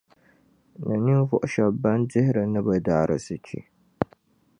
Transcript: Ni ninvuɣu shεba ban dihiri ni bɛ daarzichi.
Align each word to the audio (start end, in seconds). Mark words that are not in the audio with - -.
Ni 0.85 0.95
ninvuɣu 1.03 1.47
shεba 1.51 1.71
ban 1.81 2.01
dihiri 2.09 2.43
ni 2.47 2.59
bɛ 2.65 2.75
daarzichi. 2.85 3.59